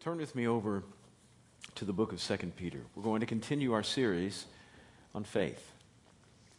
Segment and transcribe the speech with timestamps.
[0.00, 0.84] Turn with me over
[1.74, 2.78] to the book of 2 Peter.
[2.94, 4.46] We're going to continue our series
[5.12, 5.72] on faith,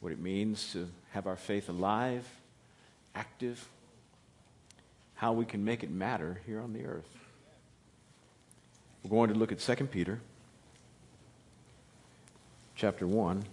[0.02, 2.28] what it means to have our faith alive,
[3.16, 3.66] active,
[5.16, 7.08] how we can make it matter here on the earth.
[9.04, 10.20] We're going to look at 2 Peter
[12.76, 13.46] chapter 1.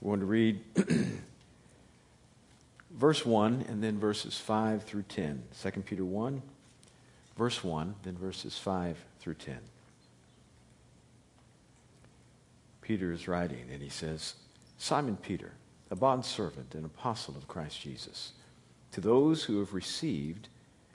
[0.00, 0.60] We're going to read
[2.90, 5.42] verse 1 and then verses 5 through 10.
[5.62, 6.40] 2 Peter 1
[7.40, 9.56] verse 1, then verses 5 through 10.
[12.82, 14.34] Peter is writing, and he says,
[14.76, 15.52] Simon Peter,
[15.90, 18.32] a bondservant and apostle of Christ Jesus,
[18.92, 20.48] to those who have received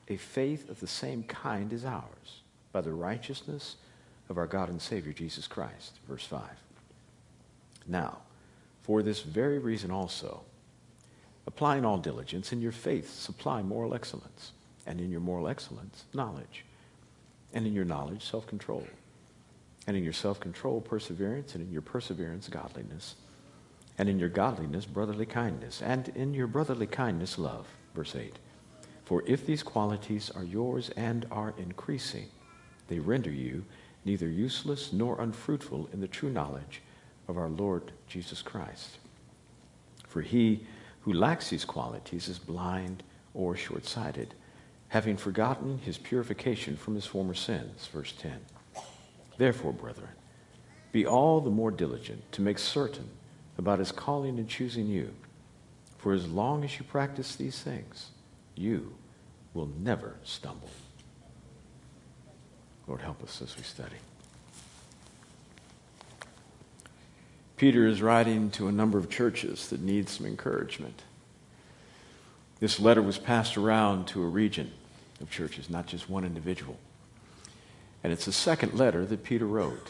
[0.07, 3.77] a faith of the same kind as ours, by the righteousness
[4.29, 5.97] of our God and Savior Jesus Christ.
[6.07, 6.43] Verse 5.
[7.87, 8.19] Now,
[8.83, 10.43] for this very reason also,
[11.47, 14.51] applying all diligence, in your faith supply moral excellence
[14.85, 16.65] and in your moral excellence, knowledge,
[17.53, 18.85] and in your knowledge, self control,
[19.87, 23.15] and in your self control, perseverance, and in your perseverance, godliness,
[23.97, 27.67] and in your godliness, brotherly kindness, and in your brotherly kindness, love.
[27.93, 28.35] Verse 8.
[29.05, 32.27] For if these qualities are yours and are increasing,
[32.87, 33.65] they render you
[34.03, 36.81] neither useless nor unfruitful in the true knowledge
[37.27, 38.97] of our Lord Jesus Christ.
[40.07, 40.65] For he
[41.01, 44.33] who lacks these qualities is blind or short sighted
[44.89, 47.87] having forgotten his purification from his former sins.
[47.87, 48.39] Verse 10.
[49.37, 50.09] Therefore, brethren,
[50.91, 53.09] be all the more diligent to make certain
[53.57, 55.13] about his calling and choosing you.
[55.97, 58.11] For as long as you practice these things,
[58.55, 58.95] you
[59.53, 60.69] will never stumble.
[62.87, 63.95] Lord, help us as we study.
[67.57, 71.01] Peter is writing to a number of churches that need some encouragement.
[72.65, 74.71] This letter was passed around to a region
[75.21, 76.79] of churches, not just one individual.
[78.03, 79.87] And it's the second letter that Peter wrote.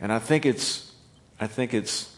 [0.00, 0.94] And I think it's,
[1.38, 2.16] I think it's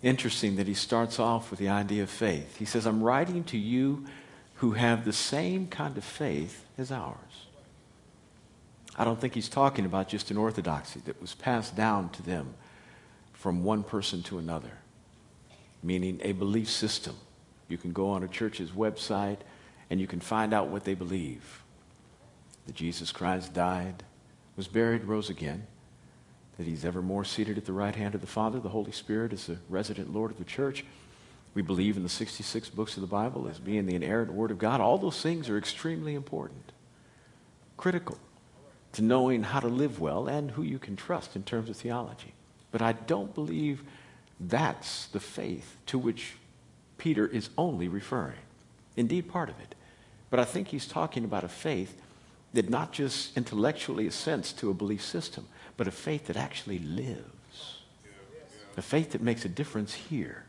[0.00, 2.56] interesting that he starts off with the idea of faith.
[2.56, 4.06] He says, I'm writing to you
[4.54, 7.18] who have the same kind of faith as ours.
[8.96, 12.54] I don't think he's talking about just an orthodoxy that was passed down to them
[13.34, 14.72] from one person to another,
[15.82, 17.14] meaning a belief system.
[17.68, 19.38] You can go on a church's website
[19.90, 21.62] and you can find out what they believe
[22.66, 24.02] that Jesus Christ died,
[24.56, 25.66] was buried, rose again,
[26.58, 28.58] that he's evermore seated at the right hand of the Father.
[28.58, 30.84] The Holy Spirit is the resident Lord of the church.
[31.54, 34.58] We believe in the 66 books of the Bible as being the inerrant Word of
[34.58, 34.80] God.
[34.80, 36.72] All those things are extremely important,
[37.76, 38.18] critical
[38.92, 42.32] to knowing how to live well and who you can trust in terms of theology.
[42.72, 43.82] But I don't believe
[44.40, 46.34] that's the faith to which
[46.98, 48.38] Peter is only referring.
[48.96, 49.74] Indeed, part of it.
[50.30, 52.00] But I think he's talking about a faith
[52.54, 55.46] that not just intellectually assents to a belief system,
[55.76, 57.80] but a faith that actually lives.
[58.76, 60.44] A faith that makes a difference here.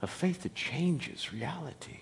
[0.00, 2.00] A faith that changes reality.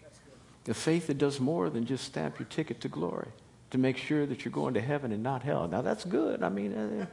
[0.68, 3.28] A faith that does more than just stamp your ticket to glory
[3.70, 5.68] to make sure that you're going to heaven and not hell.
[5.68, 6.42] Now, that's good.
[6.42, 7.06] I mean, uh,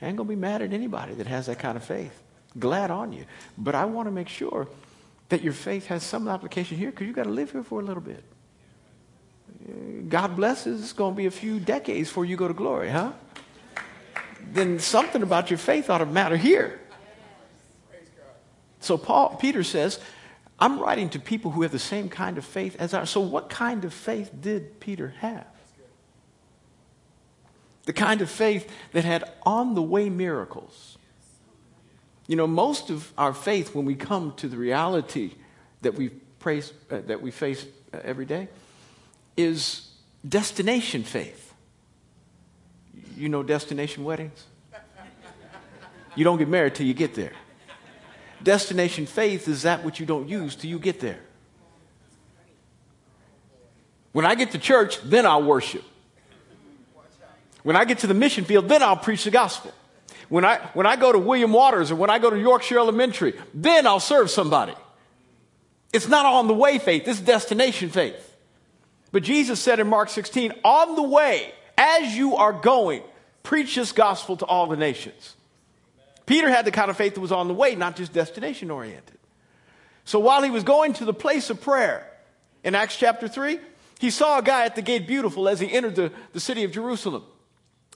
[0.00, 2.22] I ain't going to be mad at anybody that has that kind of faith.
[2.58, 3.24] Glad on you.
[3.56, 4.68] But I want to make sure
[5.28, 7.84] that your faith has some application here because you've got to live here for a
[7.84, 8.24] little bit.
[10.08, 13.12] God blesses, it's going to be a few decades before you go to glory, huh?
[14.52, 16.80] Then something about your faith ought to matter here.
[18.80, 19.98] So Paul, Peter says,
[20.58, 23.10] I'm writing to people who have the same kind of faith as ours.
[23.10, 25.46] So what kind of faith did Peter have?
[27.86, 30.98] The kind of faith that had on the way miracles.
[32.26, 35.32] You know, most of our faith, when we come to the reality
[35.82, 36.08] that we,
[36.38, 38.48] praise, uh, that we face uh, every day,
[39.36, 39.90] is
[40.26, 41.52] destination faith.
[43.16, 44.44] You know destination weddings?
[46.16, 47.32] You don't get married till you get there.
[48.42, 51.20] Destination faith is that which you don't use till you get there.
[54.12, 55.82] When I get to church, then I'll worship.
[57.64, 59.72] When I get to the mission field, then I'll preach the gospel.
[60.28, 63.34] When I, when I go to William Waters or when I go to Yorkshire Elementary,
[63.52, 64.74] then I'll serve somebody.
[65.92, 68.36] It's not on the way faith, it's destination faith.
[69.12, 73.02] But Jesus said in Mark 16, on the way, as you are going,
[73.44, 75.36] preach this gospel to all the nations.
[76.26, 79.18] Peter had the kind of faith that was on the way, not just destination oriented.
[80.04, 82.10] So while he was going to the place of prayer
[82.62, 83.58] in Acts chapter 3,
[83.98, 86.72] he saw a guy at the gate beautiful as he entered the, the city of
[86.72, 87.24] Jerusalem.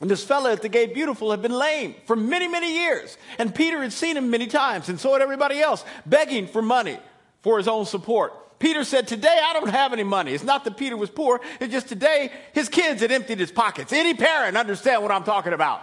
[0.01, 3.17] And this fellow at the gate beautiful had been lame for many, many years.
[3.39, 6.99] And Peter had seen him many times, and so had everybody else, begging for money
[7.41, 8.33] for his own support.
[8.59, 10.33] Peter said, Today I don't have any money.
[10.33, 13.93] It's not that Peter was poor, it's just today his kids had emptied his pockets.
[13.93, 15.83] Any parent understand what I'm talking about.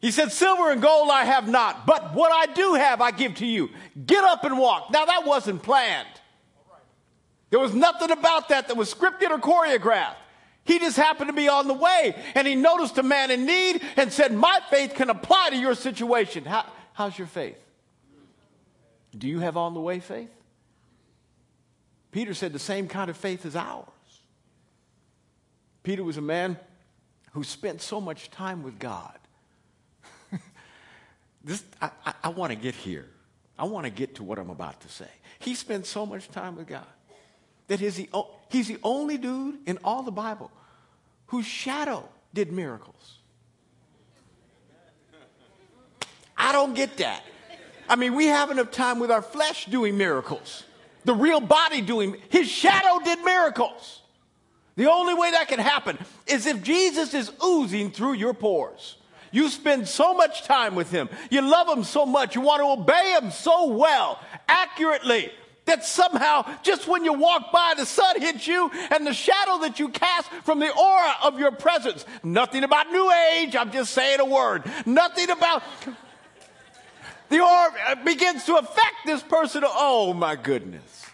[0.00, 3.36] He said, Silver and gold I have not, but what I do have I give
[3.36, 3.68] to you.
[4.06, 4.90] Get up and walk.
[4.90, 6.08] Now that wasn't planned.
[7.50, 10.14] There was nothing about that that was scripted or choreographed.
[10.70, 13.82] He just happened to be on the way and he noticed a man in need
[13.96, 16.44] and said, My faith can apply to your situation.
[16.44, 17.58] How, how's your faith?
[19.18, 20.30] Do you have on the way faith?
[22.12, 23.88] Peter said the same kind of faith as ours.
[25.82, 26.56] Peter was a man
[27.32, 29.18] who spent so much time with God.
[31.42, 33.08] this, I, I, I want to get here.
[33.58, 35.10] I want to get to what I'm about to say.
[35.40, 36.86] He spent so much time with God
[37.66, 40.52] that the, he's the only dude in all the Bible
[41.30, 43.18] whose shadow did miracles.
[46.36, 47.22] I don't get that.
[47.88, 50.64] I mean, we have enough time with our flesh doing miracles,
[51.04, 52.16] the real body doing.
[52.30, 54.02] His shadow did miracles.
[54.74, 58.96] The only way that can happen is if Jesus is oozing through your pores.
[59.32, 61.08] You spend so much time with him.
[61.30, 62.34] You love him so much.
[62.34, 64.18] You want to obey him so well,
[64.48, 65.30] accurately,
[65.70, 69.78] that somehow, just when you walk by, the sun hits you and the shadow that
[69.78, 72.04] you cast from the aura of your presence.
[72.24, 73.54] Nothing about New Age.
[73.54, 74.64] I'm just saying a word.
[74.84, 75.62] Nothing about.
[77.28, 79.62] The aura uh, begins to affect this person.
[79.64, 81.06] Oh, my goodness.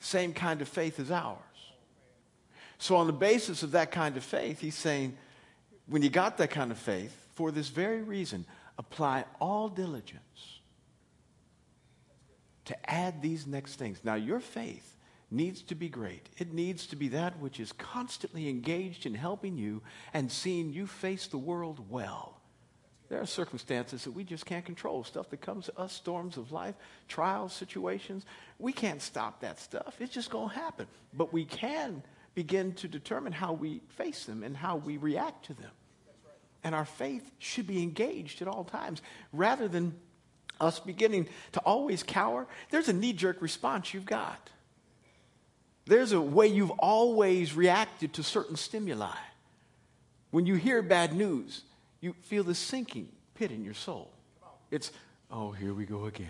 [0.00, 1.38] Same kind of faith as ours.
[2.78, 5.16] So, on the basis of that kind of faith, he's saying,
[5.86, 8.44] when you got that kind of faith, for this very reason,
[8.78, 10.55] apply all diligence
[12.66, 14.00] to add these next things.
[14.04, 14.96] Now, your faith
[15.30, 16.28] needs to be great.
[16.38, 19.82] It needs to be that which is constantly engaged in helping you
[20.14, 22.40] and seeing you face the world well.
[23.08, 26.50] There are circumstances that we just can't control, stuff that comes to us, storms of
[26.50, 26.74] life,
[27.06, 28.26] trials, situations.
[28.58, 29.96] We can't stop that stuff.
[30.00, 30.86] It's just going to happen.
[31.14, 32.02] But we can
[32.34, 35.70] begin to determine how we face them and how we react to them.
[36.64, 39.00] And our faith should be engaged at all times
[39.32, 39.94] rather than
[40.60, 44.50] us beginning to always cower, there's a knee jerk response you've got.
[45.86, 49.14] There's a way you've always reacted to certain stimuli.
[50.30, 51.62] When you hear bad news,
[52.00, 54.10] you feel the sinking pit in your soul.
[54.70, 54.90] It's,
[55.30, 56.28] oh, here we go again.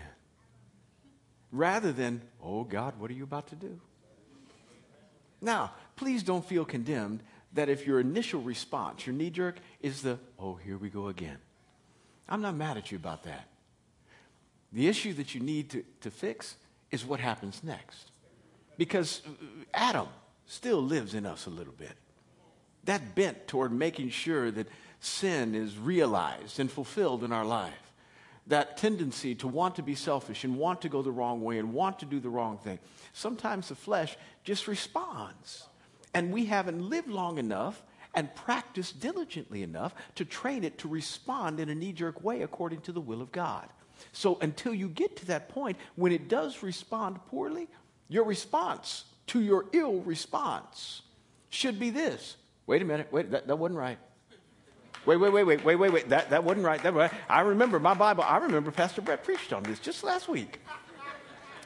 [1.51, 3.79] Rather than, oh, God, what are you about to do?
[5.41, 7.21] Now, please don't feel condemned
[7.53, 11.37] that if your initial response, your knee jerk, is the, oh, here we go again.
[12.29, 13.47] I'm not mad at you about that.
[14.77, 16.55] The issue that you need to, to fix
[16.91, 18.11] is what happens next.
[18.77, 19.31] Because uh,
[19.73, 20.07] Adam
[20.45, 21.93] still lives in us a little bit.
[22.83, 24.67] That bent toward making sure that
[24.99, 27.91] sin is realized and fulfilled in our life.
[28.45, 31.73] That tendency to want to be selfish and want to go the wrong way and
[31.73, 32.77] want to do the wrong thing.
[33.13, 35.67] Sometimes the flesh just responds.
[36.13, 37.81] And we haven't lived long enough
[38.13, 42.81] and practiced diligently enough to train it to respond in a knee jerk way according
[42.81, 43.67] to the will of God.
[44.11, 47.67] So until you get to that point, when it does respond poorly,
[48.09, 51.01] your response to your ill response
[51.49, 52.37] should be this.
[52.65, 53.97] Wait a minute, wait, that, that wasn't right.
[55.05, 56.09] Wait, wait, wait, wait, wait, wait, wait.
[56.09, 56.83] That, that wasn't right.
[56.83, 57.19] That wasn't.
[57.29, 60.59] I remember my Bible, I remember Pastor Brett preached on this just last week.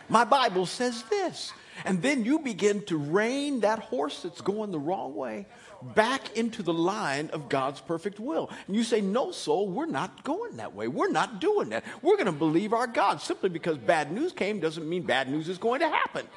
[0.09, 1.51] My Bible says this.
[1.85, 5.47] And then you begin to rein that horse that's going the wrong way
[5.81, 8.49] back into the line of God's perfect will.
[8.67, 10.87] And you say, No, soul, we're not going that way.
[10.87, 11.83] We're not doing that.
[12.01, 13.21] We're going to believe our God.
[13.21, 16.27] Simply because bad news came doesn't mean bad news is going to happen.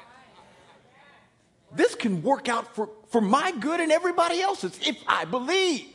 [1.73, 5.87] This can work out for, for my good and everybody else's if I believe.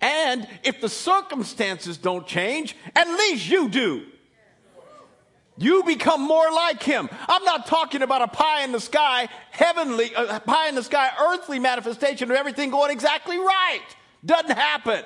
[0.00, 4.04] And if the circumstances don't change, at least you do.
[5.56, 7.08] You become more like him.
[7.28, 11.10] I'm not talking about a pie in the sky, heavenly, a pie in the sky,
[11.20, 13.84] earthly manifestation of everything going exactly right.
[14.24, 15.04] Doesn't happen.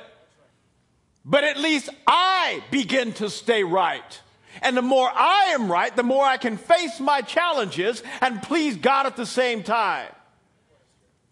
[1.24, 4.20] But at least I begin to stay right.
[4.62, 8.76] And the more I am right, the more I can face my challenges and please
[8.76, 10.08] God at the same time.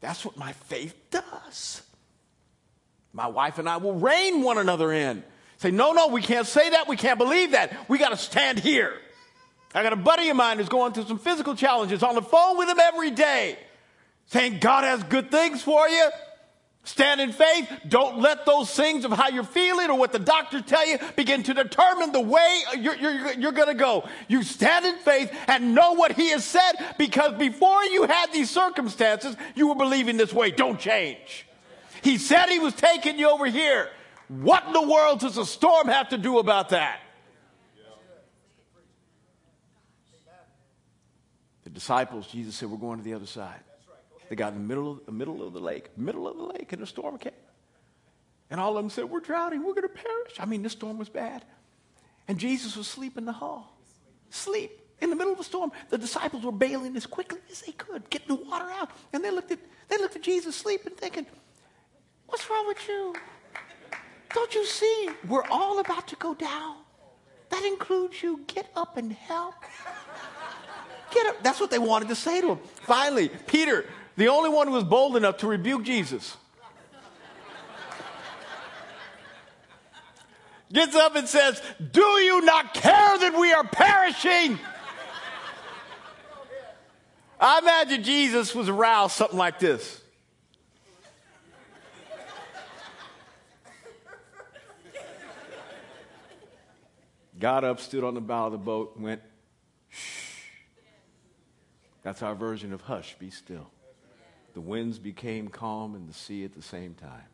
[0.00, 1.82] That's what my faith does.
[3.14, 5.24] My wife and I will rein one another in.
[5.56, 6.86] Say, no, no, we can't say that.
[6.86, 7.88] We can't believe that.
[7.88, 8.92] We got to stand here.
[9.76, 12.56] I got a buddy of mine who's going through some physical challenges on the phone
[12.56, 13.58] with him every day,
[14.24, 16.08] saying, God has good things for you.
[16.84, 17.70] Stand in faith.
[17.86, 21.42] Don't let those things of how you're feeling or what the doctors tell you begin
[21.42, 24.08] to determine the way you're, you're, you're going to go.
[24.28, 28.48] You stand in faith and know what he has said because before you had these
[28.48, 30.52] circumstances, you were believing this way.
[30.52, 31.44] Don't change.
[32.02, 33.90] He said he was taking you over here.
[34.28, 37.00] What in the world does a storm have to do about that?
[41.76, 43.60] Disciples, Jesus said, We're going to the other side.
[44.30, 46.72] They got in the middle of the middle of the lake, middle of the lake,
[46.72, 47.32] and a storm came.
[48.50, 50.40] And all of them said, We're drowning, we're going to perish.
[50.40, 51.44] I mean, this storm was bad.
[52.28, 53.78] And Jesus was asleep in the hall.
[54.30, 55.70] Sleep in the middle of a storm.
[55.90, 58.90] The disciples were bailing as quickly as they could, getting the water out.
[59.12, 61.26] And they looked at, they looked at Jesus sleeping, thinking,
[62.26, 63.14] What's wrong with you?
[64.34, 65.10] Don't you see?
[65.28, 66.76] We're all about to go down.
[67.50, 68.40] That includes you.
[68.46, 69.54] Get up and help.
[71.16, 71.42] Get up.
[71.42, 72.58] That's what they wanted to say to him.
[72.82, 76.36] Finally, Peter, the only one who was bold enough to rebuke Jesus,
[80.70, 84.58] gets up and says, Do you not care that we are perishing?
[87.40, 90.02] I imagine Jesus was aroused something like this.
[97.38, 99.22] Got up, stood on the bow of the boat, went.
[102.06, 103.68] That's our version of hush, be still.
[104.54, 107.24] The winds became calm and the sea at the same time.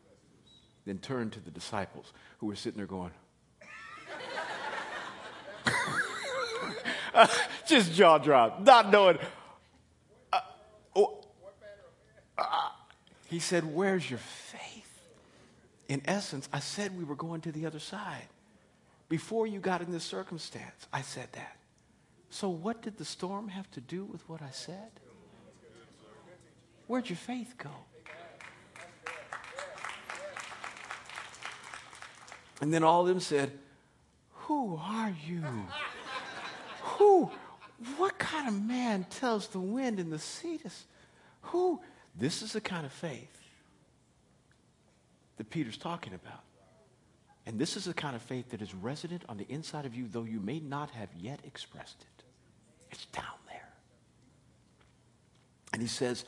[0.83, 3.11] Then turned to the disciples who were sitting there going,
[7.67, 9.19] just jaw dropped, not knowing.
[10.33, 10.39] Uh,
[10.95, 11.23] oh,
[12.35, 12.69] uh,
[13.27, 15.01] he said, Where's your faith?
[15.87, 18.25] In essence, I said we were going to the other side.
[19.07, 21.57] Before you got in this circumstance, I said that.
[22.33, 24.89] So, what did the storm have to do with what I said?
[26.87, 27.69] Where'd your faith go?
[32.59, 33.51] And then all of them said,
[34.31, 35.43] Who are you?
[36.81, 37.29] Who?
[37.97, 40.71] What kind of man tells the wind and the sea to.
[41.41, 41.81] Who?
[42.15, 43.39] This is the kind of faith
[45.37, 46.41] that Peter's talking about.
[47.45, 50.07] And this is the kind of faith that is resident on the inside of you,
[50.07, 52.12] though you may not have yet expressed it.
[52.93, 53.69] It's down there.
[55.73, 56.25] And he says,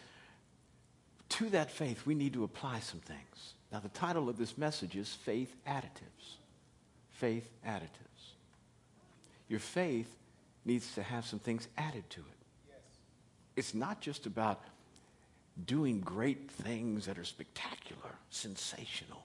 [1.30, 3.54] to that faith, we need to apply some things.
[3.72, 6.38] Now, the title of this message is Faith Additives.
[7.12, 8.34] Faith Additives.
[9.48, 10.16] Your faith
[10.66, 12.74] needs to have some things added to it.
[13.56, 14.64] It's not just about
[15.68, 19.24] doing great things that are spectacular, sensational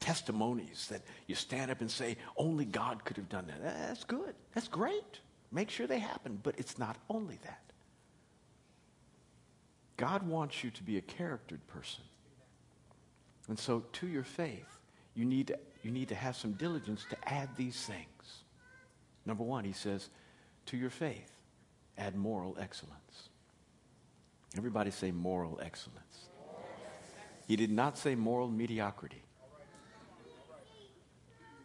[0.00, 3.62] testimonies that you stand up and say, only God could have done that.
[3.62, 4.34] That's good.
[4.54, 5.20] That's great.
[5.54, 6.38] Make sure they happen.
[6.42, 7.62] But it's not only that.
[9.96, 12.02] God wants you to be a charactered person.
[13.48, 14.66] And so to your faith,
[15.14, 18.42] you need to, you need to have some diligence to add these things.
[19.24, 20.10] Number one, he says,
[20.66, 21.30] to your faith,
[21.96, 23.28] add moral excellence.
[24.56, 26.28] Everybody say moral excellence.
[27.46, 29.22] He did not say moral mediocrity.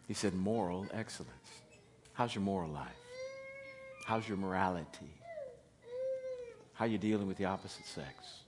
[0.06, 1.32] He said, moral excellence.
[2.12, 2.99] How's your moral life?
[4.04, 5.14] How's your morality?
[6.72, 8.42] How are you dealing with the opposite sex?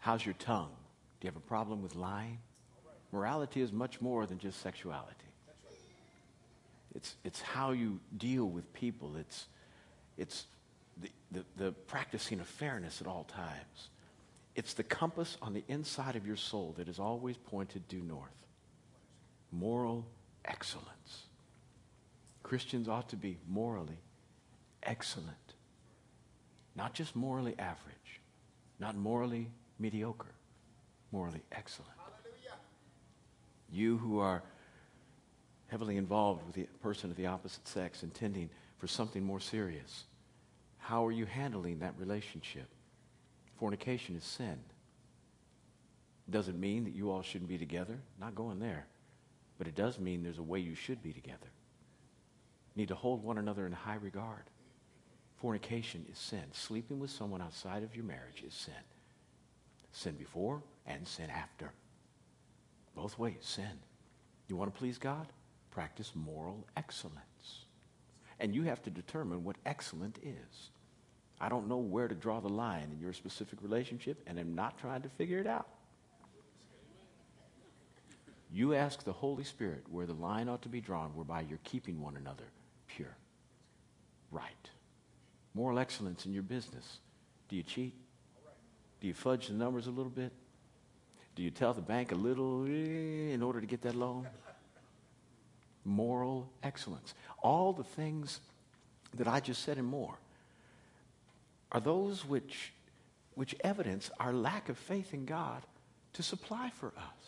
[0.00, 0.72] How's your tongue?
[1.20, 2.38] Do you have a problem with lying?
[3.12, 5.14] Morality is much more than just sexuality.
[6.94, 9.16] It's, it's how you deal with people.
[9.16, 9.46] It's,
[10.16, 10.44] it's
[11.00, 13.88] the, the, the practicing of fairness at all times.
[14.54, 18.30] It's the compass on the inside of your soul that is always pointed due north
[19.54, 20.04] moral
[20.44, 21.26] excellence.
[22.54, 23.98] Christians ought to be morally
[24.84, 25.54] excellent,
[26.76, 28.20] not just morally average,
[28.78, 30.32] not morally mediocre,
[31.10, 31.90] morally excellent.
[31.96, 32.54] Hallelujah.
[33.72, 34.44] You who are
[35.66, 40.04] heavily involved with the person of the opposite sex intending for something more serious,
[40.78, 42.68] how are you handling that relationship?
[43.58, 44.60] Fornication is sin.
[46.30, 47.98] Doesn't mean that you all shouldn't be together?
[48.20, 48.86] Not going there.
[49.58, 51.48] But it does mean there's a way you should be together.
[52.76, 54.42] Need to hold one another in high regard.
[55.36, 56.44] Fornication is sin.
[56.52, 58.74] Sleeping with someone outside of your marriage is sin.
[59.92, 61.72] Sin before and sin after.
[62.96, 63.78] Both ways, sin.
[64.48, 65.26] You want to please God?
[65.70, 67.66] Practice moral excellence.
[68.40, 70.70] And you have to determine what excellent is.
[71.40, 74.78] I don't know where to draw the line in your specific relationship, and I'm not
[74.78, 75.68] trying to figure it out.
[78.52, 82.00] You ask the Holy Spirit where the line ought to be drawn whereby you're keeping
[82.00, 82.44] one another
[82.94, 83.16] pure,
[84.30, 84.70] right.
[85.54, 86.98] Moral excellence in your business.
[87.48, 87.94] Do you cheat?
[89.00, 90.32] Do you fudge the numbers a little bit?
[91.36, 94.26] Do you tell the bank a little eh, in order to get that loan?
[95.84, 97.14] Moral excellence.
[97.42, 98.40] All the things
[99.14, 100.14] that I just said and more
[101.72, 102.72] are those which,
[103.34, 105.62] which evidence our lack of faith in God
[106.14, 107.23] to supply for us.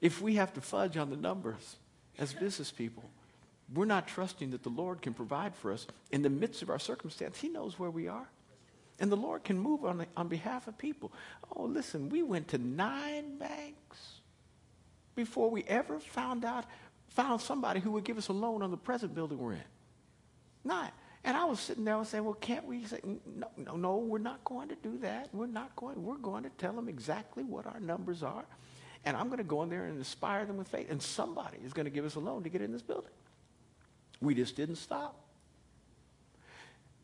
[0.00, 1.76] If we have to fudge on the numbers
[2.18, 3.04] as business people,
[3.74, 6.78] we're not trusting that the Lord can provide for us in the midst of our
[6.78, 7.38] circumstance.
[7.38, 8.28] He knows where we are.
[8.98, 11.12] And the Lord can move on, on behalf of people.
[11.54, 14.20] Oh, listen, we went to nine banks
[15.14, 16.64] before we ever found out,
[17.08, 19.64] found somebody who would give us a loan on the present building we're in.
[20.64, 20.90] Nine.
[21.24, 24.18] And I was sitting there and saying, well, can't we say, no, no, no, we're
[24.18, 25.28] not going to do that.
[25.32, 28.44] We're not going, we're going to tell them exactly what our numbers are.
[29.06, 30.90] And I'm going to go in there and inspire them with faith.
[30.90, 33.12] And somebody is going to give us a loan to get in this building.
[34.20, 35.20] We just didn't stop.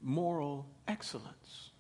[0.03, 1.71] Moral excellence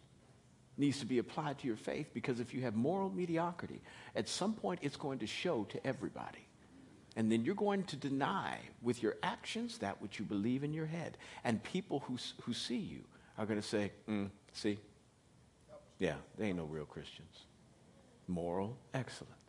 [0.78, 3.82] needs to be applied to your faith because if you have moral mediocrity,
[4.14, 6.46] at some point it's going to show to everybody.
[7.16, 10.86] And then you're going to deny with your actions that which you believe in your
[10.86, 11.18] head.
[11.44, 13.02] And people who, who see you
[13.36, 14.78] are going to say, mm, see?
[15.98, 17.44] Yeah, they ain't no real Christians.
[18.28, 19.41] Moral excellence.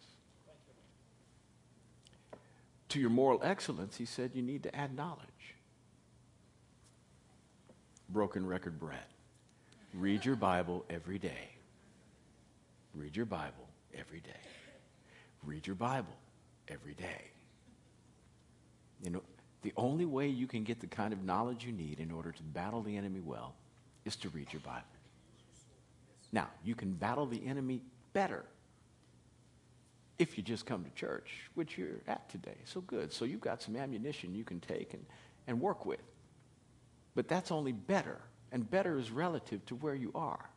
[2.93, 5.55] To your moral excellence, he said, you need to add knowledge.
[8.07, 9.09] Broken record Brett.
[9.95, 11.49] Read your Bible every day.
[12.93, 14.29] Read your Bible every day.
[15.43, 16.13] Read your Bible
[16.67, 17.31] every day.
[19.03, 19.23] You know,
[19.63, 22.43] the only way you can get the kind of knowledge you need in order to
[22.43, 23.55] battle the enemy well
[24.05, 24.83] is to read your Bible.
[26.31, 27.81] Now, you can battle the enemy
[28.13, 28.45] better
[30.19, 32.57] if you just come to church, which you're at today.
[32.65, 33.11] So good.
[33.11, 35.05] So you've got some ammunition you can take and,
[35.47, 36.01] and work with.
[37.15, 38.17] But that's only better,
[38.51, 40.49] and better is relative to where you are.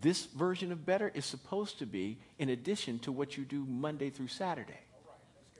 [0.00, 4.10] This version of better is supposed to be in addition to what you do Monday
[4.10, 4.80] through Saturday.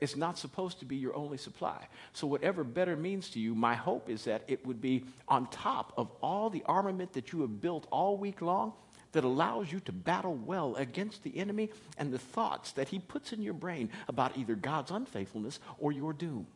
[0.00, 1.86] It's not supposed to be your only supply.
[2.12, 5.92] So, whatever better means to you, my hope is that it would be on top
[5.96, 8.72] of all the armament that you have built all week long
[9.14, 13.32] that allows you to battle well against the enemy and the thoughts that he puts
[13.32, 16.46] in your brain about either God's unfaithfulness or your doom.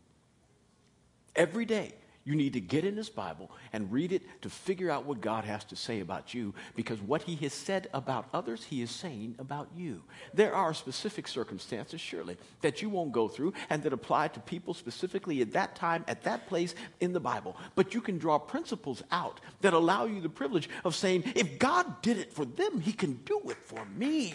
[1.35, 1.95] Every day,
[2.29, 5.45] you need to get in this Bible and read it to figure out what God
[5.47, 9.37] has to say about you because what He has said about others, He is saying
[9.39, 10.03] about you.
[10.35, 14.75] There are specific circumstances, surely, that you won't go through and that apply to people
[14.75, 17.57] specifically at that time, at that place in the Bible.
[17.75, 22.03] But you can draw principles out that allow you the privilege of saying, if God
[22.03, 24.35] did it for them, He can do it for me.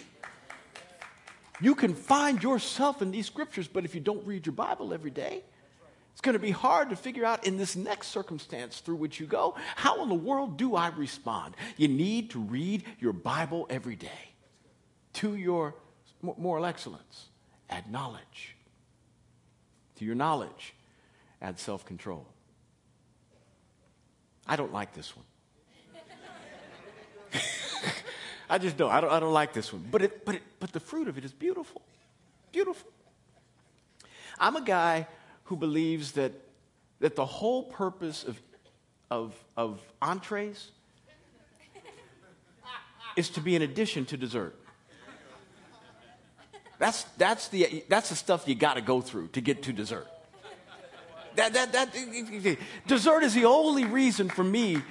[1.61, 5.11] You can find yourself in these scriptures, but if you don't read your Bible every
[5.11, 5.43] day,
[6.13, 9.25] it's going to be hard to figure out in this next circumstance through which you
[9.25, 11.55] go, how in the world do I respond?
[11.75, 14.31] You need to read your Bible every day
[15.13, 15.75] to your
[16.21, 17.29] moral excellence.
[17.69, 18.55] Add knowledge.
[19.95, 20.75] To your knowledge,
[21.41, 22.27] add self control.
[24.45, 25.25] I don't like this one.
[28.49, 28.91] I just don't.
[28.91, 29.85] I don't, I don't like this one.
[29.89, 31.81] But, it, but, it, but the fruit of it is beautiful.
[32.51, 32.89] Beautiful.
[34.39, 35.07] I'm a guy
[35.45, 36.31] who believes that,
[36.99, 38.41] that the whole purpose of,
[39.11, 40.71] of, of entrees
[43.15, 44.55] is to be an addition to dessert.
[46.79, 50.07] That's, that's, the, that's the stuff you got to go through to get to dessert.
[51.35, 54.81] That, that, that, dessert is the only reason for me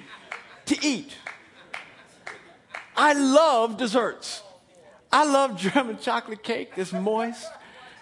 [0.65, 1.13] to eat.
[2.95, 4.41] I love desserts.
[5.11, 7.47] I love German chocolate cake that's moist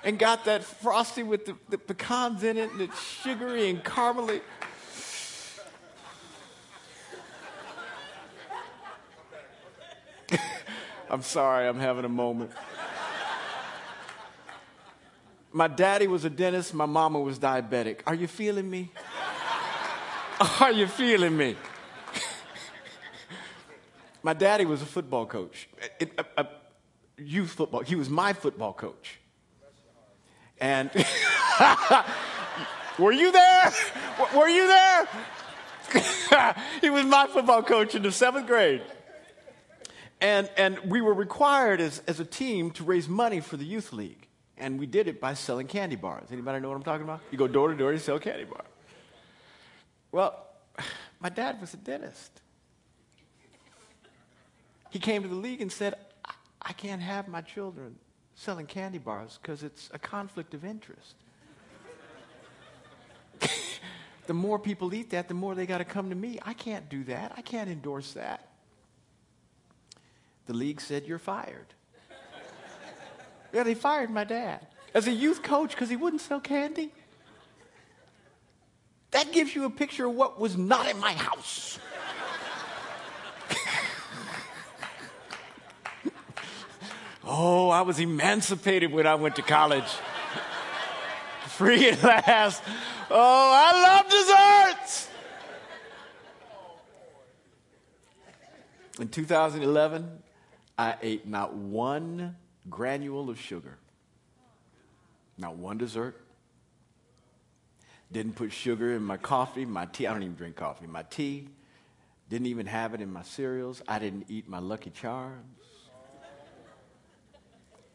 [0.04, 4.42] and got that frosty with the, the pecans in it and it's sugary and caramely.
[11.10, 12.52] I'm sorry, I'm having a moment.
[15.54, 18.00] My daddy was a dentist, my mama was diabetic.
[18.08, 18.92] Are you feeling me?
[20.62, 21.58] Are you feeling me?
[24.24, 25.68] my daddy was a football coach,
[26.00, 26.48] a, a, a
[27.18, 27.82] youth football.
[27.82, 29.21] He was my football coach.
[30.62, 30.92] And
[33.00, 33.74] were you there?
[34.36, 35.08] Were you there?
[36.82, 38.84] he was my football coach in the seventh grade.
[40.22, 43.92] And, and we were required as, as a team to raise money for the youth
[43.92, 44.28] league.
[44.56, 46.28] And we did it by selling candy bars.
[46.32, 47.22] Anybody know what I'm talking about?
[47.32, 48.68] You go door to door to sell candy bars.
[50.12, 50.46] Well,
[51.20, 52.40] my dad was a dentist.
[54.92, 55.96] He came to the league and said,
[56.62, 57.96] I can't have my children
[58.42, 61.14] selling candy bars because it's a conflict of interest.
[64.26, 66.40] the more people eat that, the more they got to come to me.
[66.42, 67.34] I can't do that.
[67.38, 68.48] I can't endorse that.
[70.48, 71.68] The league said, You're fired.
[73.54, 76.92] yeah, they fired my dad as a youth coach because he wouldn't sell candy.
[79.12, 81.78] That gives you a picture of what was not in my house.
[87.34, 89.86] Oh, I was emancipated when I went to college.
[91.48, 92.62] Free at last.
[93.10, 95.10] Oh, I love desserts.
[99.00, 100.12] In 2011,
[100.78, 102.36] I ate not one
[102.70, 103.78] granule of sugar,
[105.38, 106.20] not one dessert.
[108.12, 110.06] Didn't put sugar in my coffee, my tea.
[110.06, 110.86] I don't even drink coffee.
[110.86, 111.48] My tea.
[112.28, 113.82] Didn't even have it in my cereals.
[113.88, 115.71] I didn't eat my Lucky Charms.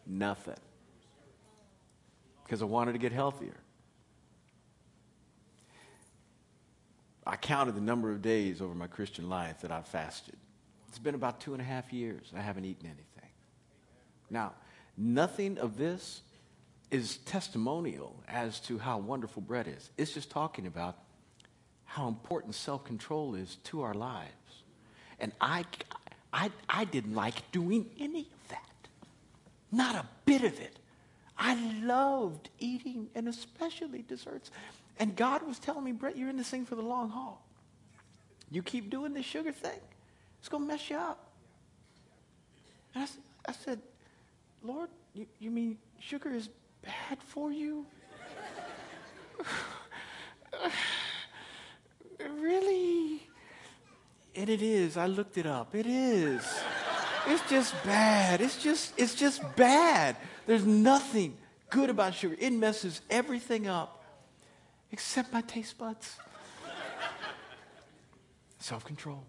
[0.07, 0.55] Nothing.
[2.45, 3.57] Because I wanted to get healthier.
[7.27, 10.37] I counted the number of days over my Christian life that I've fasted.
[10.89, 12.33] It's been about two and a half years.
[12.37, 13.31] I haven't eaten anything.
[14.31, 14.53] Now,
[14.97, 16.23] nothing of this
[16.91, 19.91] is testimonial as to how wonderful Brett is.
[19.97, 20.97] It's just talking about
[21.85, 24.31] how important self control is to our lives.
[25.19, 25.65] And I,
[26.33, 28.29] I, I didn't like doing any
[29.73, 30.79] not a bit of it.
[31.39, 34.51] I loved eating and especially desserts.
[34.99, 37.45] And God was telling me, Brett, you're in this thing for the long haul.
[38.51, 39.81] You keep doing this sugar thing,
[40.39, 41.31] it's going to mess you up.
[42.95, 43.09] And I,
[43.51, 43.81] I said,
[44.63, 46.49] Lord, you, you mean sugar is
[46.83, 47.85] bad for you?
[52.39, 53.23] really?
[54.35, 54.97] And it is.
[54.97, 55.75] I looked it up.
[55.75, 56.43] It is.
[57.27, 58.41] It's just bad.
[58.41, 60.17] It's just it's just bad.
[60.47, 61.37] There's nothing
[61.71, 62.37] good about sugar.
[62.39, 64.05] It messes everything up
[64.93, 66.17] except my taste buds.
[68.59, 69.23] Self-control.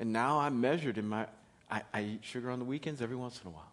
[0.00, 1.26] And now I'm measured in my
[1.70, 3.72] I, I eat sugar on the weekends every once in a while.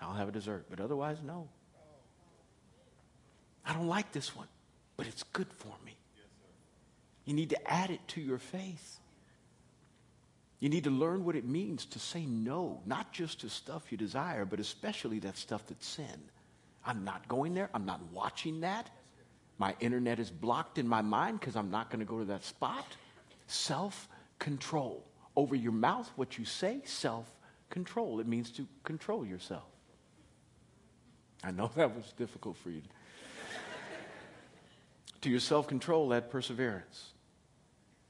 [0.00, 1.48] I'll have a dessert, but otherwise no.
[3.66, 4.48] I don't like this one,
[4.96, 5.96] but it's good for me.
[7.24, 8.98] You need to add it to your faith.
[10.60, 13.96] You need to learn what it means to say no, not just to stuff you
[13.96, 16.20] desire, but especially that stuff that's sin.
[16.84, 17.70] I'm not going there.
[17.72, 18.90] I'm not watching that.
[19.56, 22.44] My internet is blocked in my mind because I'm not going to go to that
[22.44, 22.86] spot.
[23.46, 24.06] Self
[24.38, 25.06] control.
[25.34, 27.26] Over your mouth, what you say, self
[27.70, 28.20] control.
[28.20, 29.64] It means to control yourself.
[31.42, 32.82] I know that was difficult for you.
[35.22, 37.12] to your self control, add perseverance,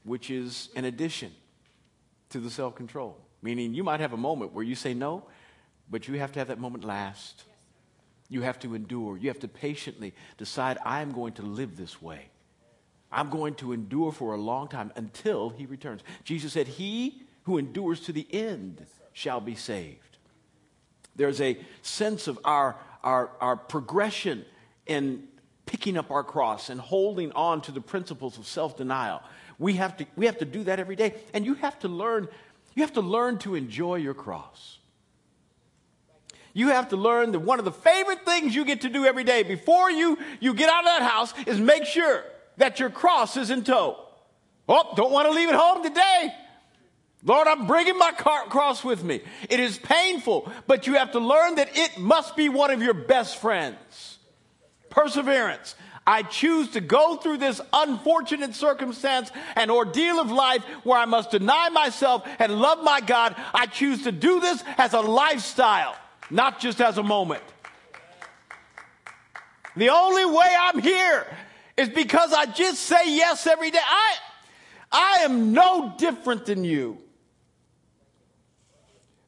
[0.03, 1.31] which is an addition
[2.31, 3.17] to the self control.
[3.41, 5.23] Meaning, you might have a moment where you say no,
[5.89, 7.43] but you have to have that moment last.
[8.29, 9.17] You have to endure.
[9.17, 12.29] You have to patiently decide, I am going to live this way.
[13.11, 16.01] I'm going to endure for a long time until he returns.
[16.23, 20.17] Jesus said, He who endures to the end shall be saved.
[21.15, 24.45] There's a sense of our, our, our progression
[24.85, 25.27] in
[25.65, 29.21] picking up our cross and holding on to the principles of self denial.
[29.61, 31.13] We have, to, we have to do that every day.
[31.35, 32.27] And you have to learn,
[32.73, 34.79] you have to learn to enjoy your cross.
[36.53, 39.23] You have to learn that one of the favorite things you get to do every
[39.23, 42.23] day before you, you get out of that house is make sure
[42.57, 44.03] that your cross is in tow.
[44.67, 46.33] Oh, don't want to leave it home today.
[47.23, 49.21] Lord, I'm bringing my cross with me.
[49.47, 52.95] It is painful, but you have to learn that it must be one of your
[52.95, 54.17] best friends.
[54.89, 55.75] Perseverance.
[56.11, 61.31] I choose to go through this unfortunate circumstance and ordeal of life where I must
[61.31, 63.33] deny myself and love my God.
[63.53, 65.95] I choose to do this as a lifestyle
[66.31, 67.43] not just as a moment.
[69.75, 71.25] The only way I'm here
[71.77, 73.79] is because I just say yes every day.
[73.81, 74.15] I,
[74.91, 76.97] I am no different than you.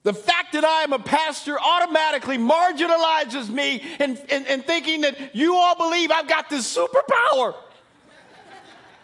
[0.04, 5.34] The fact that I am a pastor automatically marginalizes me in, in, in, thinking that
[5.34, 7.56] you all believe I've got this superpower.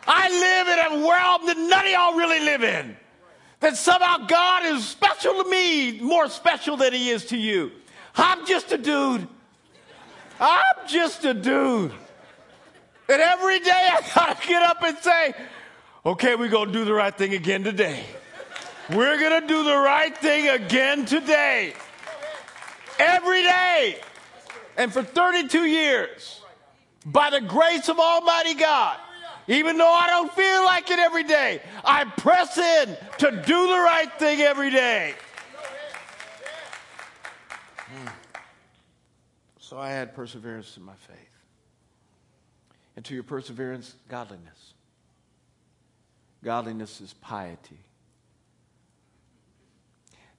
[0.06, 2.98] I live in a realm that none of y'all really live in.
[3.62, 7.72] That somehow God is special to me, more special than he is to you.
[8.16, 9.26] I'm just a dude.
[10.40, 11.92] I'm just a dude.
[13.08, 15.34] And every day I gotta get up and say,
[16.06, 18.04] okay, we're gonna do the right thing again today.
[18.90, 21.74] We're gonna do the right thing again today.
[22.98, 24.00] Every day.
[24.78, 26.42] And for 32 years,
[27.06, 28.98] by the grace of Almighty God,
[29.48, 33.80] even though I don't feel like it every day, I press in to do the
[33.80, 35.14] right thing every day.
[37.78, 38.08] Hmm.
[39.60, 41.18] So I had perseverance in my faith.
[42.96, 44.74] And to your perseverance, godliness.
[46.44, 47.80] Godliness is piety.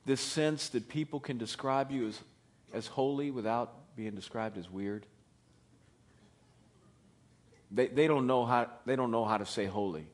[0.07, 2.21] This sense that people can describe you as,
[2.73, 5.07] as holy without being described as weird.
[7.71, 10.07] They, they, don't know how, they don't know how to say holy,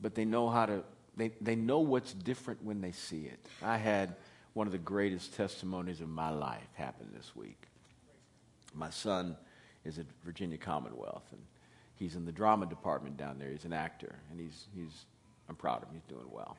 [0.00, 0.82] but they know how to,
[1.16, 3.38] they, they know what's different when they see it.
[3.62, 4.16] I had
[4.54, 7.68] one of the greatest testimonies of my life happen this week.
[8.74, 9.36] My son
[9.84, 11.40] is at Virginia Commonwealth, and
[11.98, 13.50] He's in the drama department down there.
[13.50, 15.06] He's an actor, and he's, he's,
[15.48, 15.94] I'm proud of him.
[15.94, 16.56] He's doing well.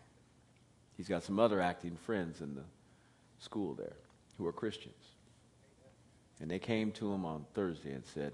[1.00, 2.66] He's got some other acting friends in the
[3.38, 3.96] school there
[4.38, 5.02] who are Christians.
[6.42, 8.34] And they came to him on Thursday and said,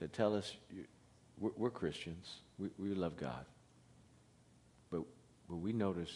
[0.00, 0.56] said Tell us,
[1.38, 2.38] we're, we're, Christians.
[2.58, 3.44] We, we love God.
[4.90, 5.02] But,
[5.48, 6.10] but we notice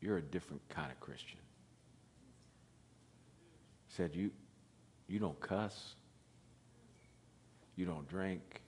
[0.00, 1.40] you're a different kind of Christian.
[3.88, 4.30] Said, you,
[5.08, 5.94] you don't cuss.
[7.76, 8.62] You don't drink.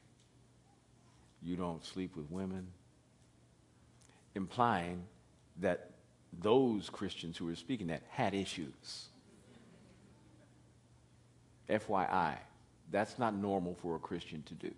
[1.43, 2.67] You don't sleep with women.
[4.35, 5.03] Implying
[5.61, 5.91] that
[6.41, 9.07] those Christians who were speaking that had issues.
[11.69, 12.37] FYI,
[12.91, 14.73] that's not normal for a Christian to do.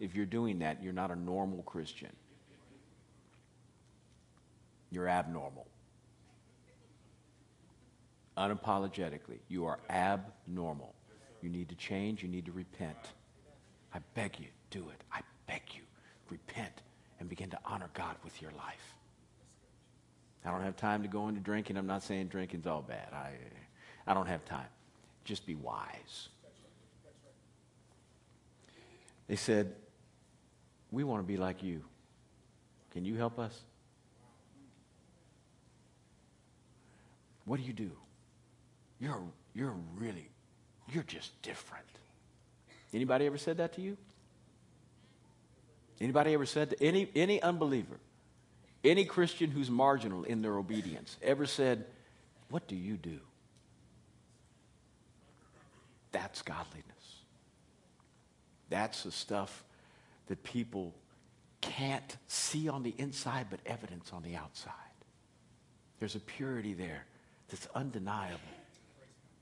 [0.00, 2.10] If you're doing that, you're not a normal Christian.
[4.90, 5.66] You're abnormal.
[8.36, 10.94] Unapologetically, you are abnormal.
[11.40, 12.96] You need to change, you need to repent.
[13.94, 15.00] I beg you, do it.
[15.12, 15.82] I beg you,
[16.28, 16.82] repent
[17.20, 18.93] and begin to honor God with your life.
[20.44, 21.76] I don't have time to go into drinking.
[21.76, 23.08] I'm not saying drinking's all bad.
[23.12, 23.30] I,
[24.06, 24.66] I don't have time.
[25.24, 26.28] Just be wise.
[29.26, 29.74] They said,
[30.90, 31.82] We want to be like you.
[32.92, 33.58] Can you help us?
[37.46, 37.90] What do you do?
[39.00, 39.22] You're,
[39.54, 40.28] you're really,
[40.92, 41.84] you're just different.
[42.92, 43.96] Anybody ever said that to you?
[46.00, 47.98] Anybody ever said to any, any unbeliever,
[48.84, 51.86] any Christian who's marginal in their obedience, ever said,
[52.50, 53.18] What do you do?
[56.12, 56.84] That's godliness.
[58.70, 59.64] That's the stuff
[60.26, 60.94] that people
[61.60, 64.72] can't see on the inside, but evidence on the outside.
[65.98, 67.04] There's a purity there
[67.48, 68.40] that's undeniable,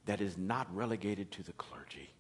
[0.07, 2.11] that is not relegated to the clergy.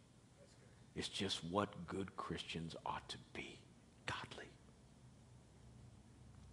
[0.94, 3.58] It's just what good Christians ought to be
[4.06, 4.41] godly.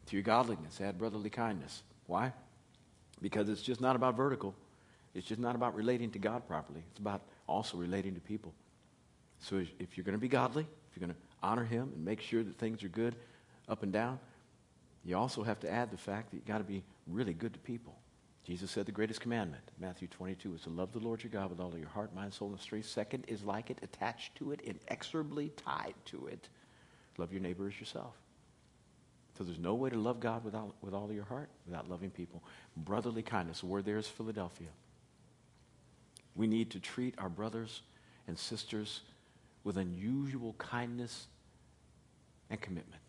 [0.09, 1.83] To your godliness, add brotherly kindness.
[2.07, 2.33] Why?
[3.21, 4.55] Because it's just not about vertical.
[5.13, 6.83] It's just not about relating to God properly.
[6.89, 8.53] It's about also relating to people.
[9.39, 12.21] So if you're going to be godly, if you're going to honor Him and make
[12.21, 13.15] sure that things are good
[13.67, 14.19] up and down,
[15.05, 17.59] you also have to add the fact that you've got to be really good to
[17.59, 17.95] people.
[18.43, 21.59] Jesus said the greatest commandment, Matthew 22, is to love the Lord your God with
[21.59, 22.87] all of your heart, mind, soul, and strength.
[22.87, 26.49] Second is like it, attached to it, inexorably tied to it.
[27.19, 28.15] Love your neighbor as yourself.
[29.39, 32.09] So there's no way to love God without, with all of your heart without loving
[32.09, 32.43] people.
[32.75, 34.67] Brotherly kindness, where there is Philadelphia.
[36.35, 37.81] We need to treat our brothers
[38.27, 38.99] and sisters
[39.63, 41.27] with unusual kindness
[42.49, 43.01] and commitment.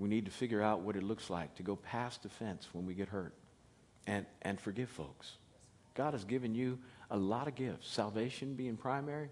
[0.00, 2.94] We need to figure out what it looks like to go past offense when we
[2.94, 3.34] get hurt
[4.08, 5.36] and, and forgive folks.
[5.94, 9.28] God has given you a lot of gifts, salvation being primary,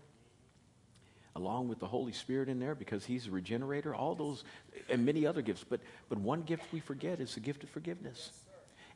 [1.36, 4.44] along with the Holy Spirit in there because He's a regenerator, all those,
[4.88, 5.64] and many other gifts.
[5.68, 8.30] But, but one gift we forget is the gift of forgiveness.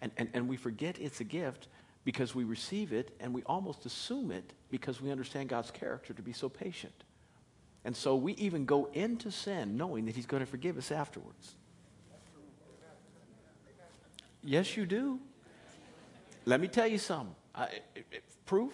[0.01, 1.69] And, and, and we forget it's a gift
[2.05, 6.23] because we receive it and we almost assume it because we understand God's character to
[6.23, 6.95] be so patient.
[7.85, 11.55] And so we even go into sin knowing that He's going to forgive us afterwards.
[14.43, 15.19] Yes, you do.
[16.45, 17.35] Let me tell you something.
[17.55, 17.69] I,
[18.47, 18.73] proof?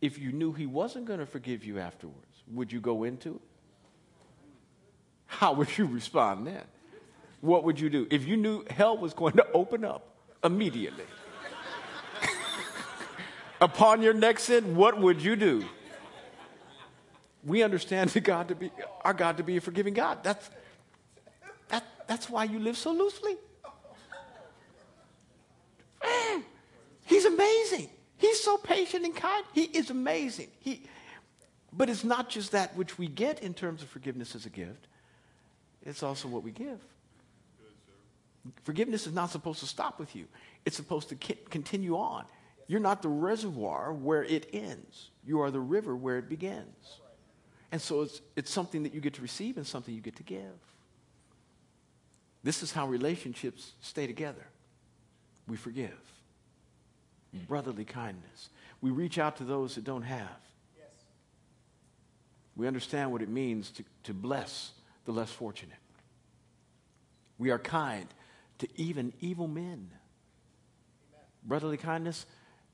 [0.00, 3.40] If you knew He wasn't going to forgive you afterwards, would you go into it?
[5.26, 6.62] How would you respond then?
[7.40, 8.06] What would you do?
[8.10, 10.06] If you knew hell was going to open up
[10.44, 11.04] immediately
[13.60, 15.64] upon your next sin, what would you do?
[17.44, 18.70] We understand the God to be,
[19.04, 20.22] our God to be a forgiving God.
[20.22, 20.50] That's,
[21.68, 23.36] that, that's why you live so loosely.
[26.02, 26.44] Man,
[27.06, 27.88] he's amazing.
[28.18, 29.44] He's so patient and kind.
[29.52, 30.48] He is amazing.
[30.60, 30.84] He,
[31.72, 34.88] but it's not just that which we get in terms of forgiveness as a gift,
[35.84, 36.80] it's also what we give.
[38.64, 40.26] Forgiveness is not supposed to stop with you,
[40.64, 41.16] it's supposed to
[41.50, 42.24] continue on.
[42.68, 45.10] You're not the reservoir where it ends.
[45.26, 47.00] You are the river where it begins.
[47.70, 50.22] And so it's, it's something that you get to receive and something you get to
[50.22, 50.58] give.
[52.44, 54.46] This is how relationships stay together.
[55.48, 55.98] We forgive.
[57.48, 58.50] Brotherly kindness.
[58.80, 60.28] We reach out to those that don't have.
[62.56, 64.72] We understand what it means to, to bless
[65.04, 65.78] the less fortunate.
[67.38, 68.06] We are kind
[68.58, 69.88] to even evil men.
[69.90, 71.26] Amen.
[71.44, 72.26] Brotherly kindness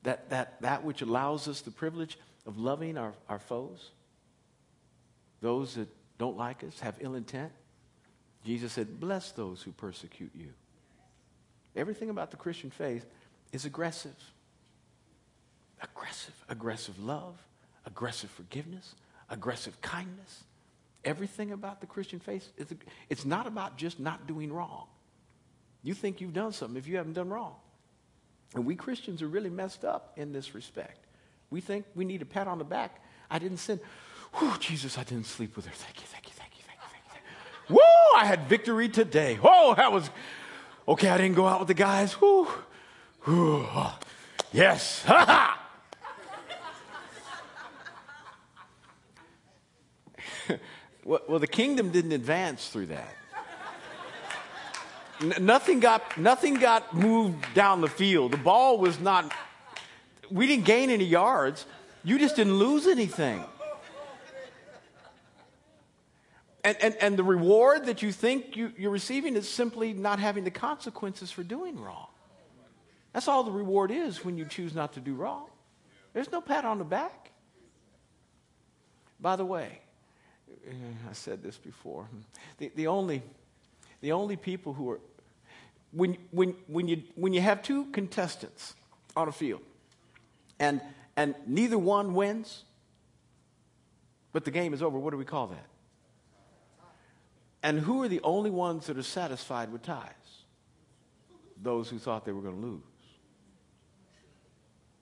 [0.03, 3.91] that, that, that which allows us the privilege of loving our, our foes,
[5.41, 5.87] those that
[6.17, 7.51] don't like us, have ill intent.
[8.45, 10.49] Jesus said, Bless those who persecute you.
[11.75, 13.05] Everything about the Christian faith
[13.51, 14.15] is aggressive.
[15.81, 16.33] Aggressive.
[16.49, 17.37] Aggressive love,
[17.85, 18.95] aggressive forgiveness,
[19.29, 20.43] aggressive kindness,
[21.05, 22.67] Everything about the Christian faith, is,
[23.09, 24.87] it's not about just not doing wrong.
[25.81, 27.55] You think you've done something if you haven't done wrong.
[28.53, 31.05] And we Christians are really messed up in this respect.
[31.51, 33.01] We think we need a pat on the back.
[33.31, 33.79] I didn't sin.
[34.33, 35.71] Whew, Jesus, I didn't sleep with her.
[35.73, 37.23] Thank you, thank you, thank you, thank you, thank
[37.69, 37.75] you.
[37.77, 39.35] Whoa, I had victory today.
[39.35, 40.09] Whoa, that was
[40.87, 41.09] okay.
[41.09, 42.13] I didn't go out with the guys.
[42.13, 42.47] Whew.
[43.23, 43.65] Whew.
[44.51, 45.03] Yes.
[45.05, 45.48] Ha ha.
[51.09, 53.15] Well, the kingdom didn't advance through that.
[55.41, 58.31] Nothing got nothing got moved down the field.
[58.31, 59.33] The ball was not.
[60.29, 61.65] We didn't gain any yards.
[62.03, 63.43] You just didn't lose anything.
[66.63, 70.43] And, and, and the reward that you think you, you're receiving is simply not having
[70.43, 72.07] the consequences for doing wrong.
[73.13, 75.47] That's all the reward is when you choose not to do wrong.
[76.13, 77.31] There's no pat on the back.
[79.19, 79.79] By the way,
[81.09, 82.07] I said this before.
[82.57, 83.23] The, the, only,
[84.01, 84.99] the only people who are,
[85.91, 88.75] when, when, when, you, when you have two contestants
[89.15, 89.61] on a field
[90.59, 90.81] and,
[91.15, 92.63] and neither one wins,
[94.31, 95.65] but the game is over, what do we call that?
[97.61, 100.13] And who are the only ones that are satisfied with ties?
[101.61, 102.81] Those who thought they were going to lose.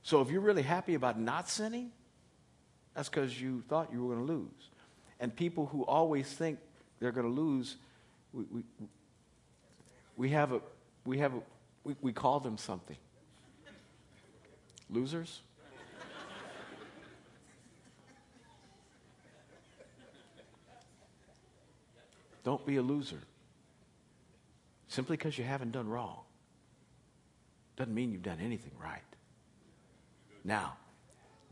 [0.01, 1.91] So if you're really happy about not sinning,
[2.95, 4.69] that's because you thought you were going to lose.
[5.19, 6.59] And people who always think
[6.99, 7.77] they're going to lose,
[8.33, 8.63] we, we,
[10.15, 10.61] we have a,
[11.05, 11.41] we have a,
[11.83, 12.97] we, we call them something.
[14.89, 15.41] Losers?
[22.43, 23.19] Don't be a loser.
[24.87, 26.21] Simply because you haven't done wrong
[27.75, 29.01] doesn't mean you've done anything right.
[30.43, 30.77] Now,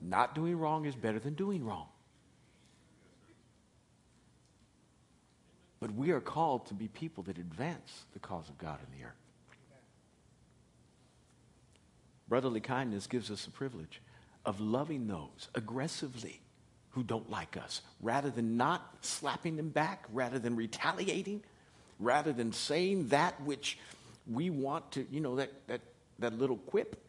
[0.01, 1.87] not doing wrong is better than doing wrong.
[5.85, 9.05] But we are called to be people that advance the cause of God in the
[9.05, 9.13] earth.
[12.27, 14.01] Brotherly kindness gives us the privilege
[14.47, 16.41] of loving those aggressively
[16.89, 21.43] who don't like us, rather than not slapping them back, rather than retaliating,
[21.99, 23.77] rather than saying that which
[24.25, 25.81] we want to, you know, that, that,
[26.17, 26.99] that little quip.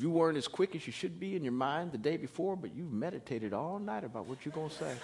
[0.00, 2.74] You weren't as quick as you should be in your mind the day before, but
[2.74, 4.96] you've meditated all night about what you're going to say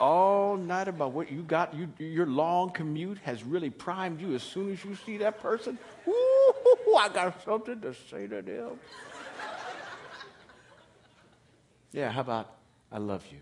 [0.00, 1.74] all night about what you got.
[1.74, 4.34] You, your long commute has really primed you.
[4.34, 8.80] As soon as you see that person, whoo, I got something to say to them.
[11.92, 12.56] yeah, how about
[12.90, 13.38] I love you?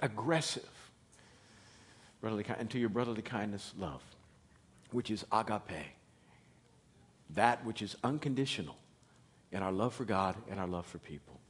[0.00, 0.68] Aggressive.
[2.20, 4.02] Brotherly, and to your brotherly kindness, love,
[4.92, 5.96] which is agape.
[7.30, 8.76] That which is unconditional
[9.50, 11.41] in our love for God and our love for people.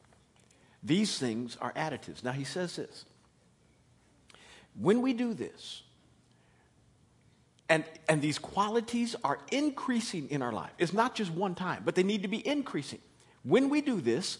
[0.82, 2.24] These things are additives.
[2.24, 3.04] Now, he says this.
[4.78, 5.82] When we do this,
[7.68, 11.94] and, and these qualities are increasing in our life, it's not just one time, but
[11.94, 12.98] they need to be increasing.
[13.44, 14.38] When we do this,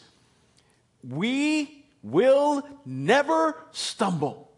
[1.02, 4.50] we will never stumble.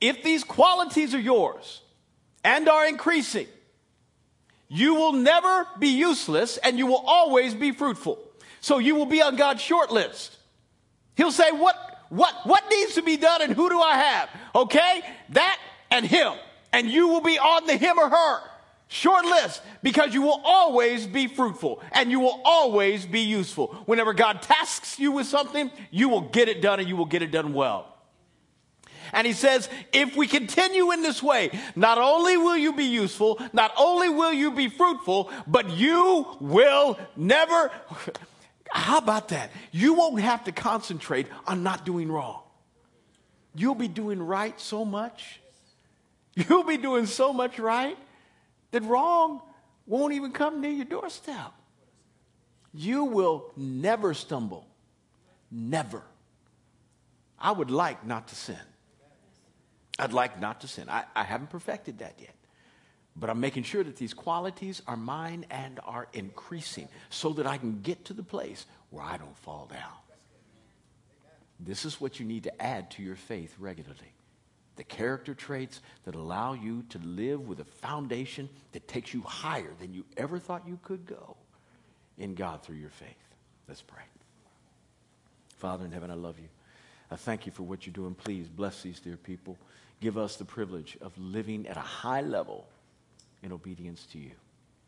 [0.00, 1.80] If these qualities are yours
[2.42, 3.46] and are increasing,
[4.68, 8.18] you will never be useless and you will always be fruitful.
[8.64, 10.38] So you will be on God's short list.
[11.16, 11.76] He'll say, What,
[12.08, 14.30] what, what needs to be done and who do I have?
[14.54, 15.02] Okay?
[15.28, 16.32] That and him.
[16.72, 18.40] And you will be on the him or her
[18.88, 23.66] short list because you will always be fruitful and you will always be useful.
[23.84, 27.20] Whenever God tasks you with something, you will get it done and you will get
[27.20, 27.94] it done well.
[29.12, 33.38] And he says, if we continue in this way, not only will you be useful,
[33.52, 37.70] not only will you be fruitful, but you will never,
[38.74, 39.50] how about that?
[39.70, 42.42] You won't have to concentrate on not doing wrong.
[43.54, 45.40] You'll be doing right so much.
[46.34, 47.96] You'll be doing so much right
[48.72, 49.40] that wrong
[49.86, 51.52] won't even come near your doorstep.
[52.72, 54.66] You will never stumble.
[55.50, 56.02] Never.
[57.38, 58.56] I would like not to sin.
[59.98, 60.88] I'd like not to sin.
[60.88, 62.34] I, I haven't perfected that yet.
[63.16, 67.58] But I'm making sure that these qualities are mine and are increasing so that I
[67.58, 69.92] can get to the place where I don't fall down.
[71.60, 74.12] This is what you need to add to your faith regularly.
[74.76, 79.72] The character traits that allow you to live with a foundation that takes you higher
[79.78, 81.36] than you ever thought you could go
[82.18, 83.08] in God through your faith.
[83.68, 84.02] Let's pray.
[85.58, 86.48] Father in heaven, I love you.
[87.10, 88.14] I thank you for what you're doing.
[88.14, 89.56] Please bless these dear people.
[90.00, 92.66] Give us the privilege of living at a high level
[93.44, 94.43] in obedience to you.